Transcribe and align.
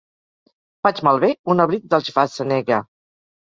Faig 0.87 1.03
malbé 1.09 1.31
un 1.55 1.67
abric 1.67 1.87
del 1.95 2.09
Schwarzenegger. 2.11 2.85